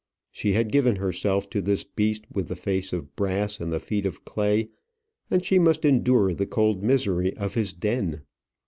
She 0.31 0.53
had 0.53 0.71
given 0.71 0.95
herself 0.95 1.47
to 1.51 1.61
this 1.61 1.83
beast 1.83 2.25
with 2.33 2.47
the 2.47 2.55
face 2.55 2.91
of 2.91 3.15
brass 3.15 3.59
and 3.59 3.71
the 3.71 3.79
feet 3.79 4.07
of 4.07 4.25
clay, 4.25 4.69
and 5.29 5.45
she 5.45 5.59
must 5.59 5.85
endure 5.85 6.33
the 6.33 6.47
cold 6.47 6.81
misery 6.81 7.37
of 7.37 7.53
his 7.53 7.71
den. 7.71 8.21